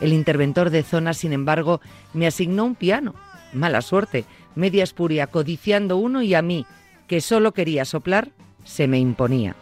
El 0.00 0.12
interventor 0.12 0.70
de 0.70 0.82
zona, 0.82 1.14
sin 1.14 1.32
embargo, 1.32 1.80
me 2.12 2.26
asignó 2.26 2.64
un 2.64 2.74
piano. 2.74 3.14
Mala 3.52 3.82
suerte, 3.82 4.24
media 4.54 4.84
espuria, 4.84 5.26
codiciando 5.26 5.96
uno 5.96 6.22
y 6.22 6.34
a 6.34 6.42
mí, 6.42 6.66
que 7.06 7.20
solo 7.20 7.52
quería 7.52 7.84
soplar, 7.84 8.30
se 8.64 8.88
me 8.88 8.98
imponía. 8.98 9.54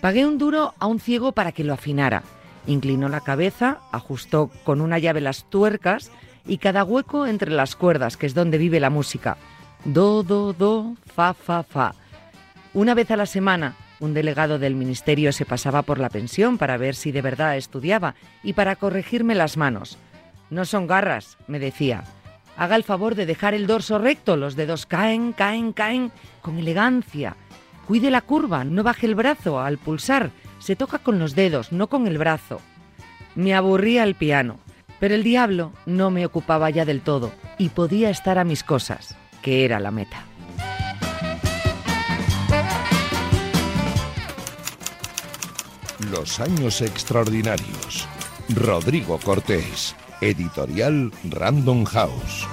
Pagué 0.00 0.26
un 0.26 0.38
duro 0.38 0.74
a 0.78 0.86
un 0.86 1.00
ciego 1.00 1.32
para 1.32 1.52
que 1.52 1.64
lo 1.64 1.74
afinara. 1.74 2.22
Inclinó 2.66 3.08
la 3.08 3.20
cabeza, 3.20 3.80
ajustó 3.92 4.50
con 4.64 4.80
una 4.80 4.98
llave 4.98 5.20
las 5.20 5.44
tuercas 5.44 6.10
y 6.46 6.58
cada 6.58 6.84
hueco 6.84 7.26
entre 7.26 7.50
las 7.50 7.76
cuerdas, 7.76 8.16
que 8.16 8.26
es 8.26 8.34
donde 8.34 8.58
vive 8.58 8.80
la 8.80 8.90
música. 8.90 9.36
Do, 9.84 10.22
do, 10.22 10.52
do, 10.52 10.94
fa, 11.04 11.34
fa, 11.34 11.62
fa. 11.62 11.94
Una 12.74 12.94
vez 12.94 13.10
a 13.10 13.16
la 13.16 13.26
semana, 13.26 13.76
un 14.00 14.14
delegado 14.14 14.58
del 14.58 14.74
ministerio 14.74 15.32
se 15.32 15.46
pasaba 15.46 15.82
por 15.82 15.98
la 15.98 16.10
pensión 16.10 16.58
para 16.58 16.76
ver 16.76 16.94
si 16.94 17.12
de 17.12 17.22
verdad 17.22 17.56
estudiaba 17.56 18.14
y 18.42 18.52
para 18.52 18.76
corregirme 18.76 19.34
las 19.34 19.56
manos. 19.56 19.96
No 20.50 20.64
son 20.64 20.86
garras, 20.86 21.38
me 21.46 21.58
decía. 21.58 22.04
Haga 22.56 22.76
el 22.76 22.84
favor 22.84 23.14
de 23.14 23.26
dejar 23.26 23.54
el 23.54 23.66
dorso 23.66 23.98
recto, 23.98 24.36
los 24.36 24.56
dedos 24.56 24.86
caen, 24.86 25.32
caen, 25.32 25.72
caen, 25.72 26.12
con 26.42 26.58
elegancia. 26.58 27.36
Cuide 27.86 28.10
la 28.10 28.22
curva, 28.22 28.64
no 28.64 28.82
baje 28.82 29.06
el 29.06 29.14
brazo 29.14 29.60
al 29.60 29.78
pulsar, 29.78 30.30
se 30.66 30.74
toca 30.74 30.98
con 30.98 31.20
los 31.20 31.36
dedos, 31.36 31.70
no 31.70 31.86
con 31.86 32.08
el 32.08 32.18
brazo. 32.18 32.60
Me 33.36 33.54
aburría 33.54 34.02
el 34.02 34.16
piano, 34.16 34.58
pero 34.98 35.14
el 35.14 35.22
diablo 35.22 35.72
no 35.86 36.10
me 36.10 36.26
ocupaba 36.26 36.70
ya 36.70 36.84
del 36.84 37.02
todo 37.02 37.30
y 37.56 37.68
podía 37.68 38.10
estar 38.10 38.36
a 38.36 38.42
mis 38.42 38.64
cosas, 38.64 39.16
que 39.42 39.64
era 39.64 39.78
la 39.78 39.92
meta. 39.92 40.24
Los 46.10 46.40
años 46.40 46.82
extraordinarios. 46.82 48.08
Rodrigo 48.48 49.20
Cortés. 49.22 49.94
Editorial 50.20 51.12
Random 51.30 51.84
House. 51.84 52.48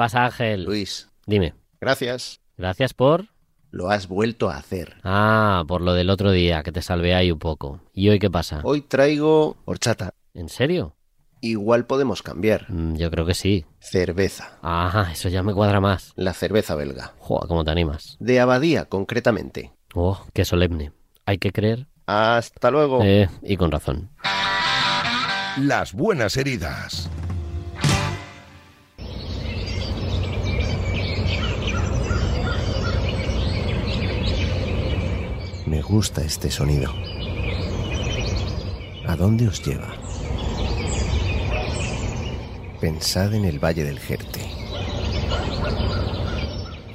Pasa, 0.00 0.24
Ángel? 0.24 0.64
Luis. 0.64 1.10
Dime. 1.26 1.52
Gracias. 1.78 2.40
Gracias 2.56 2.94
por... 2.94 3.26
Lo 3.70 3.90
has 3.90 4.08
vuelto 4.08 4.48
a 4.48 4.56
hacer. 4.56 4.96
Ah, 5.04 5.62
por 5.68 5.82
lo 5.82 5.92
del 5.92 6.08
otro 6.08 6.32
día, 6.32 6.62
que 6.62 6.72
te 6.72 6.80
salvé 6.80 7.14
ahí 7.14 7.30
un 7.30 7.38
poco. 7.38 7.82
¿Y 7.92 8.08
hoy 8.08 8.18
qué 8.18 8.30
pasa? 8.30 8.62
Hoy 8.64 8.80
traigo 8.80 9.58
horchata. 9.66 10.14
¿En 10.32 10.48
serio? 10.48 10.96
Igual 11.42 11.84
podemos 11.84 12.22
cambiar. 12.22 12.64
Mm, 12.70 12.96
Yo 12.96 13.10
creo 13.10 13.26
que 13.26 13.34
sí. 13.34 13.66
Cerveza. 13.78 14.58
Ah, 14.62 15.10
eso 15.12 15.28
ya 15.28 15.42
me 15.42 15.52
cuadra 15.52 15.80
más. 15.80 16.14
La 16.16 16.32
cerveza 16.32 16.74
belga. 16.76 17.12
Joder, 17.18 17.46
¿cómo 17.46 17.62
te 17.62 17.70
animas? 17.70 18.16
De 18.20 18.40
Abadía, 18.40 18.86
concretamente. 18.86 19.72
Oh, 19.94 20.24
qué 20.32 20.46
solemne. 20.46 20.92
Hay 21.26 21.36
que 21.36 21.52
creer. 21.52 21.88
Hasta 22.06 22.70
luego. 22.70 23.00
Eh, 23.04 23.28
y 23.42 23.58
con 23.58 23.70
razón. 23.70 24.08
Las 25.58 25.92
buenas 25.92 26.38
heridas. 26.38 27.10
Me 35.70 35.82
gusta 35.82 36.24
este 36.24 36.50
sonido. 36.50 36.92
¿A 39.06 39.14
dónde 39.14 39.46
os 39.46 39.64
lleva? 39.64 39.86
Pensad 42.80 43.32
en 43.34 43.44
el 43.44 43.60
Valle 43.60 43.84
del 43.84 44.00
Jerte. 44.00 44.40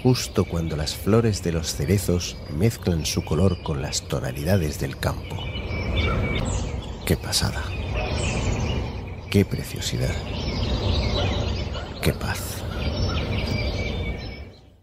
Justo 0.04 0.44
cuando 0.44 0.76
las 0.76 0.94
flores 0.94 1.42
de 1.42 1.54
los 1.54 1.74
cerezos 1.74 2.36
mezclan 2.54 3.06
su 3.06 3.24
color 3.24 3.64
con 3.64 3.82
las 3.82 4.10
tonalidades 4.10 4.78
del 4.78 4.98
campo. 4.98 5.38
¡Qué 7.06 7.16
pasada! 7.16 7.64
¡Qué 9.32 9.46
preciosidad! 9.46 10.14
¡Qué 12.02 12.12
paz! 12.12 12.62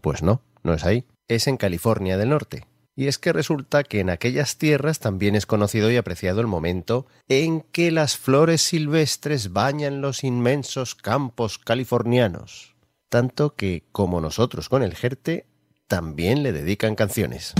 Pues 0.01 0.23
no, 0.23 0.41
no 0.63 0.73
es 0.73 0.83
ahí. 0.83 1.05
Es 1.27 1.45
en 1.45 1.57
California 1.57 2.17
del 2.17 2.29
Norte. 2.29 2.72
Y 2.95 3.07
es 3.07 3.17
que 3.17 3.33
resulta 3.33 3.83
que 3.83 3.99
en 3.99 4.09
aquellas 4.09 4.57
tierras 4.57 4.99
también 4.99 5.35
es 5.35 5.45
conocido 5.45 5.91
y 5.91 5.97
apreciado 5.97 6.41
el 6.41 6.47
momento 6.47 7.07
en 7.27 7.61
que 7.61 7.91
las 7.91 8.17
flores 8.17 8.61
silvestres 8.61 9.51
bañan 9.51 10.01
los 10.01 10.23
inmensos 10.23 10.93
campos 10.93 11.57
californianos. 11.57 12.75
Tanto 13.09 13.55
que, 13.55 13.83
como 13.91 14.21
nosotros 14.21 14.69
con 14.69 14.83
el 14.83 14.95
Jerte, 14.95 15.47
también 15.87 16.43
le 16.43 16.51
dedican 16.51 16.95
canciones. 16.95 17.53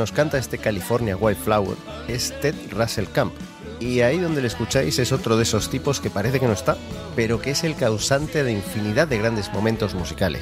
Nos 0.00 0.12
canta 0.12 0.38
este 0.38 0.56
California 0.56 1.14
White 1.14 1.42
Flower 1.42 1.76
es 2.08 2.32
Ted 2.40 2.54
Russell 2.70 3.04
Camp. 3.12 3.34
Y 3.80 4.00
ahí 4.00 4.18
donde 4.18 4.40
le 4.40 4.46
escucháis 4.46 4.98
es 4.98 5.12
otro 5.12 5.36
de 5.36 5.42
esos 5.42 5.68
tipos 5.68 6.00
que 6.00 6.08
parece 6.08 6.40
que 6.40 6.46
no 6.46 6.54
está, 6.54 6.78
pero 7.14 7.38
que 7.38 7.50
es 7.50 7.64
el 7.64 7.76
causante 7.76 8.42
de 8.42 8.52
infinidad 8.52 9.08
de 9.08 9.18
grandes 9.18 9.52
momentos 9.52 9.94
musicales. 9.94 10.40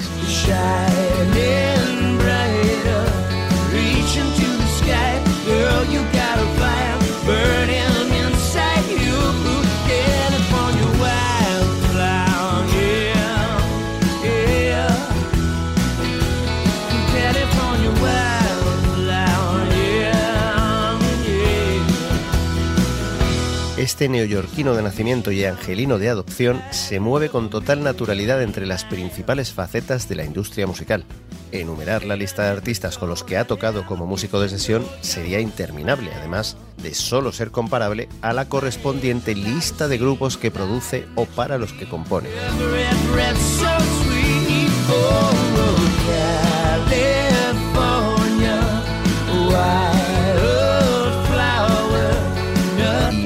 Este 23.99 24.07
neoyorquino 24.07 24.75
de 24.75 24.81
nacimiento 24.81 25.29
y 25.29 25.43
angelino 25.43 25.97
de 25.97 26.07
adopción 26.07 26.61
se 26.71 27.01
mueve 27.01 27.27
con 27.27 27.49
total 27.49 27.83
naturalidad 27.83 28.41
entre 28.41 28.65
las 28.65 28.85
principales 28.85 29.51
facetas 29.51 30.07
de 30.07 30.15
la 30.15 30.23
industria 30.23 30.65
musical. 30.65 31.03
Enumerar 31.51 32.05
la 32.05 32.15
lista 32.15 32.43
de 32.43 32.51
artistas 32.51 32.97
con 32.97 33.09
los 33.09 33.25
que 33.25 33.35
ha 33.35 33.45
tocado 33.45 33.85
como 33.85 34.05
músico 34.05 34.39
de 34.39 34.47
sesión 34.47 34.85
sería 35.01 35.41
interminable, 35.41 36.13
además 36.13 36.55
de 36.81 36.93
solo 36.93 37.33
ser 37.33 37.51
comparable 37.51 38.07
a 38.21 38.31
la 38.31 38.47
correspondiente 38.47 39.35
lista 39.35 39.89
de 39.89 39.97
grupos 39.97 40.37
que 40.37 40.49
produce 40.49 41.05
o 41.15 41.25
para 41.25 41.57
los 41.57 41.73
que 41.73 41.89
compone. 41.89 42.29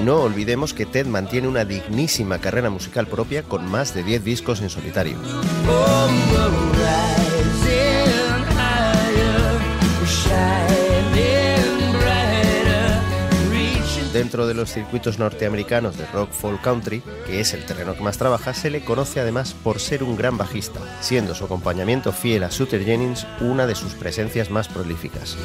No 0.03 0.21
olvidemos 0.21 0.73
que 0.73 0.85
Ted 0.85 1.05
mantiene 1.05 1.47
una 1.47 1.65
dignísima 1.65 2.39
carrera 2.39 2.69
musical 2.69 3.07
propia 3.07 3.43
con 3.43 3.65
más 3.65 3.93
de 3.93 4.03
10 4.03 4.23
discos 4.23 4.61
en 4.61 4.69
solitario. 4.69 5.17
Dentro 14.13 14.45
de 14.45 14.53
los 14.53 14.71
circuitos 14.71 15.17
norteamericanos 15.17 15.97
de 15.97 16.05
rock 16.05 16.31
folk 16.31 16.61
country, 16.61 17.01
que 17.25 17.39
es 17.39 17.53
el 17.53 17.65
terreno 17.65 17.95
que 17.95 18.03
más 18.03 18.17
trabaja, 18.17 18.53
se 18.53 18.69
le 18.69 18.85
conoce 18.85 19.19
además 19.19 19.53
por 19.53 19.79
ser 19.79 20.03
un 20.03 20.15
gran 20.15 20.37
bajista, 20.37 20.79
siendo 21.01 21.33
su 21.33 21.45
acompañamiento 21.45 22.11
fiel 22.11 22.43
a 22.43 22.51
Suter 22.51 22.85
Jennings 22.85 23.25
una 23.41 23.65
de 23.65 23.73
sus 23.73 23.93
presencias 23.95 24.51
más 24.51 24.67
prolíficas. 24.67 25.35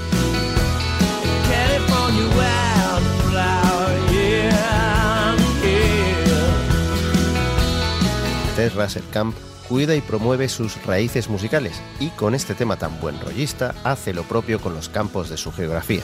Ted 8.59 8.73
Russell 8.75 9.05
Camp 9.13 9.37
cuida 9.69 9.95
y 9.95 10.01
promueve 10.01 10.49
sus 10.49 10.85
raíces 10.85 11.29
musicales 11.29 11.81
y 12.01 12.09
con 12.09 12.35
este 12.35 12.57
tema 12.57 12.77
tan 12.77 13.01
buen 13.01 13.21
rollista 13.21 13.73
hace 13.85 14.13
lo 14.13 14.25
propio 14.25 14.61
con 14.61 14.75
los 14.75 14.89
campos 14.89 15.31
de 15.31 15.37
su 15.37 15.53
geografía. 15.53 16.03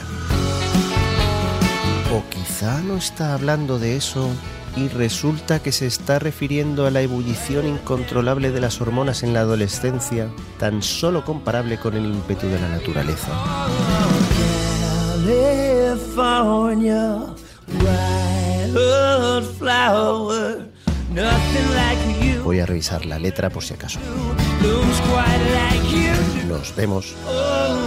O 2.13 2.23
quizá 2.29 2.79
no 2.79 2.95
está 2.95 3.33
hablando 3.33 3.77
de 3.77 3.97
eso 3.97 4.29
y 4.77 4.87
resulta 4.87 5.61
que 5.61 5.73
se 5.73 5.85
está 5.85 6.17
refiriendo 6.17 6.85
a 6.85 6.91
la 6.91 7.01
ebullición 7.01 7.67
incontrolable 7.67 8.51
de 8.51 8.61
las 8.61 8.79
hormonas 8.79 9.23
en 9.23 9.33
la 9.33 9.41
adolescencia, 9.41 10.29
tan 10.57 10.81
solo 10.81 11.25
comparable 11.25 11.77
con 11.77 11.95
el 11.95 12.05
ímpetu 12.05 12.47
de 12.47 12.61
la 12.61 12.69
naturaleza. 12.69 13.33
California, 15.25 17.35
Voy 22.43 22.59
a 22.59 22.65
revisar 22.65 23.05
la 23.05 23.17
letra 23.17 23.49
por 23.49 23.63
si 23.63 23.73
acaso. 23.73 23.99
Nos 26.47 26.75
vemos. 26.75 27.15
Oh, 27.27 27.85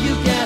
rising 0.00 0.37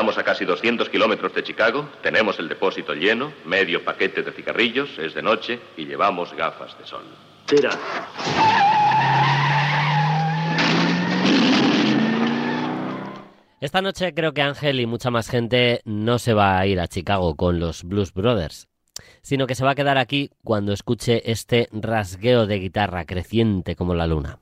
Estamos 0.00 0.16
a 0.16 0.24
casi 0.24 0.46
200 0.46 0.88
kilómetros 0.88 1.34
de 1.34 1.42
Chicago, 1.42 1.90
tenemos 2.02 2.38
el 2.38 2.48
depósito 2.48 2.94
lleno, 2.94 3.34
medio 3.44 3.84
paquete 3.84 4.22
de 4.22 4.32
cigarrillos, 4.32 4.98
es 4.98 5.12
de 5.12 5.20
noche 5.20 5.60
y 5.76 5.84
llevamos 5.84 6.32
gafas 6.32 6.74
de 6.78 6.86
sol. 6.86 7.04
Tira. 7.44 7.68
Esta 13.60 13.82
noche 13.82 14.14
creo 14.14 14.32
que 14.32 14.40
Ángel 14.40 14.80
y 14.80 14.86
mucha 14.86 15.10
más 15.10 15.28
gente 15.28 15.82
no 15.84 16.18
se 16.18 16.32
va 16.32 16.58
a 16.58 16.66
ir 16.66 16.80
a 16.80 16.88
Chicago 16.88 17.36
con 17.36 17.60
los 17.60 17.84
Blues 17.84 18.14
Brothers, 18.14 18.68
sino 19.20 19.46
que 19.46 19.54
se 19.54 19.66
va 19.66 19.72
a 19.72 19.74
quedar 19.74 19.98
aquí 19.98 20.30
cuando 20.42 20.72
escuche 20.72 21.30
este 21.30 21.68
rasgueo 21.72 22.46
de 22.46 22.58
guitarra 22.58 23.04
creciente 23.04 23.76
como 23.76 23.94
la 23.94 24.06
luna. 24.06 24.38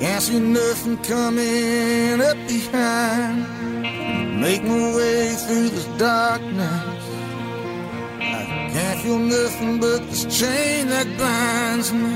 Can't 0.00 0.22
see 0.22 0.38
nothing 0.38 0.92
in 0.92 1.02
front 1.02 1.28
of 1.28 1.34
me. 1.34 1.42
Can't 1.42 1.42
see 1.42 2.14
nothing 2.14 2.18
coming 2.18 2.20
up 2.20 2.36
behind. 2.46 4.40
Make 4.40 4.62
my 4.62 4.94
way 4.94 5.34
through 5.34 5.70
this 5.70 5.86
darkness. 5.98 7.04
I 8.20 8.70
can't 8.72 9.00
feel 9.00 9.18
nothing 9.18 9.80
but 9.80 9.98
this 10.08 10.24
chain 10.26 10.88
that 10.88 11.06
binds 11.18 11.92
me. 11.92 12.14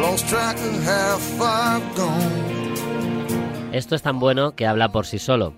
Lost 0.00 0.28
track 0.28 0.56
of 0.56 0.84
how 0.84 1.18
far 1.38 1.80
I've 1.80 1.96
gone. 1.96 2.52
Esto 3.72 3.94
es 3.94 4.02
tan 4.02 4.20
bueno 4.20 4.54
que 4.54 4.66
habla 4.66 4.92
por 4.92 5.06
sí 5.06 5.18
solo 5.18 5.54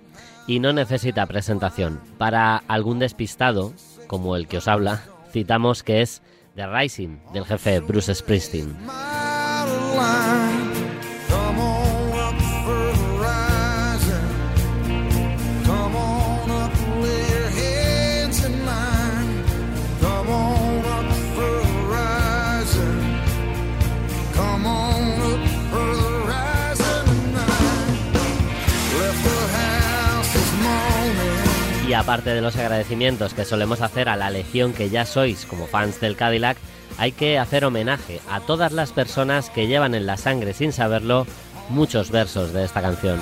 y 0.47 0.61
no 0.61 0.73
necesita 0.73 1.27
presentación. 1.27 2.01
Para 2.17 2.57
algún 2.69 2.99
despistado, 2.99 3.75
como 4.07 4.37
el 4.37 4.47
que 4.47 4.59
os 4.59 4.69
habla, 4.69 5.03
citamos 5.33 5.83
que 5.83 6.01
es 6.01 6.23
The 6.55 6.67
Rising 6.67 7.19
del 7.33 7.45
jefe 7.45 7.81
Bruce 7.81 8.15
Springsteen. 8.15 8.77
Aparte 31.95 32.34
de 32.34 32.40
los 32.40 32.57
agradecimientos 32.57 33.34
que 33.34 33.45
solemos 33.45 33.80
hacer 33.80 34.09
a 34.09 34.16
la 34.16 34.28
legión 34.28 34.72
que 34.72 34.90
ya 34.90 35.07
sois 35.07 35.47
como 35.47 35.66
fans 35.66 36.01
del 36.01 36.16
Cadillac, 36.16 36.59
hay 36.99 37.12
que 37.12 37.38
hacer 37.38 37.64
homenaje 37.64 38.20
a 38.28 38.40
todas 38.40 38.72
las 38.72 38.92
personas 38.92 39.49
que 39.49 39.68
llevan 39.68 39.95
en 39.95 40.05
la 40.05 40.16
sangre 40.16 40.53
sin 40.55 40.72
saberlo 40.72 41.26
muchos 41.68 42.11
versos 42.11 42.53
de 42.53 42.64
esta 42.64 42.82
canción. 42.82 43.20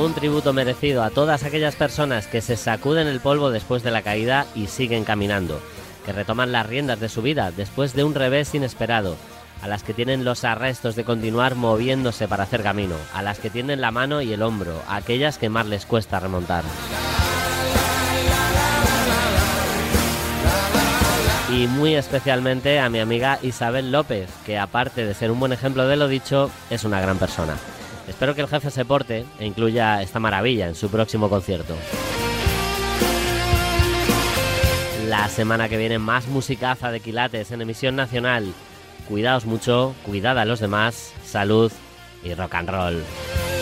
Un 0.00 0.14
tributo 0.14 0.52
merecido 0.52 1.02
a 1.02 1.10
todas 1.10 1.42
aquellas 1.42 1.74
personas 1.74 2.26
que 2.26 2.40
se 2.40 2.56
sacuden 2.56 3.08
el 3.08 3.20
polvo 3.20 3.50
después 3.50 3.82
de 3.82 3.90
la 3.90 4.02
caída 4.02 4.46
y 4.54 4.68
siguen 4.68 5.04
caminando, 5.04 5.60
que 6.06 6.12
retoman 6.12 6.52
las 6.52 6.66
riendas 6.66 7.00
de 7.00 7.08
su 7.08 7.20
vida 7.20 7.50
después 7.50 7.92
de 7.94 8.04
un 8.04 8.14
revés 8.14 8.54
inesperado, 8.54 9.16
a 9.62 9.68
las 9.68 9.82
que 9.82 9.94
tienen 9.94 10.24
los 10.24 10.44
arrestos 10.44 10.94
de 10.96 11.04
continuar 11.04 11.54
moviéndose 11.54 12.28
para 12.28 12.44
hacer 12.44 12.62
camino, 12.62 12.94
a 13.14 13.22
las 13.22 13.38
que 13.38 13.50
tienen 13.50 13.80
la 13.80 13.90
mano 13.90 14.22
y 14.22 14.32
el 14.32 14.42
hombro, 14.42 14.82
a 14.86 14.96
aquellas 14.96 15.38
que 15.38 15.48
más 15.48 15.66
les 15.66 15.86
cuesta 15.86 16.20
remontar. 16.20 16.64
Y 21.50 21.66
muy 21.66 21.94
especialmente 21.94 22.78
a 22.78 22.90
mi 22.90 23.00
amiga 23.00 23.38
Isabel 23.42 23.90
López, 23.90 24.28
que 24.44 24.58
aparte 24.58 25.06
de 25.06 25.14
ser 25.14 25.30
un 25.30 25.40
buen 25.40 25.52
ejemplo 25.52 25.88
de 25.88 25.96
lo 25.96 26.06
dicho, 26.06 26.50
es 26.68 26.84
una 26.84 27.00
gran 27.00 27.18
persona. 27.18 27.54
Espero 28.06 28.34
que 28.34 28.42
el 28.42 28.48
jefe 28.48 28.70
se 28.70 28.84
porte 28.84 29.24
e 29.38 29.46
incluya 29.46 30.02
esta 30.02 30.20
maravilla 30.20 30.68
en 30.68 30.74
su 30.74 30.90
próximo 30.90 31.28
concierto. 31.28 31.74
La 35.08 35.28
semana 35.28 35.70
que 35.70 35.78
viene 35.78 35.98
más 35.98 36.26
musicaza 36.28 36.90
de 36.90 37.00
quilates 37.00 37.50
en 37.50 37.62
emisión 37.62 37.96
nacional. 37.96 38.52
Cuidaos 39.08 39.46
mucho, 39.46 39.94
cuidad 40.04 40.38
a 40.38 40.44
los 40.44 40.60
demás, 40.60 41.14
salud 41.24 41.72
y 42.22 42.34
rock 42.34 42.54
and 42.56 42.68
roll. 42.68 43.57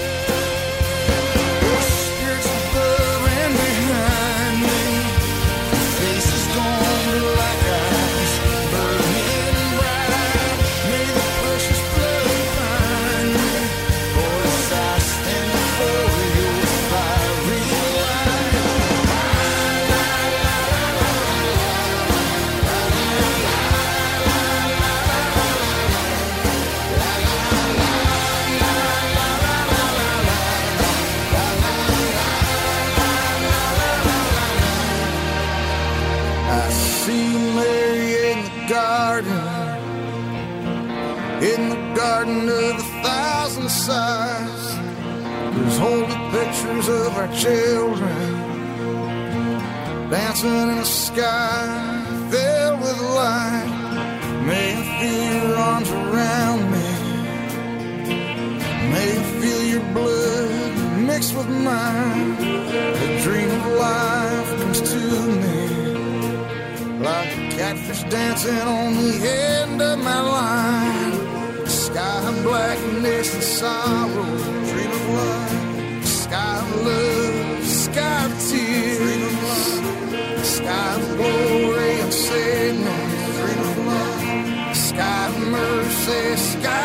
Sky 86.37 86.76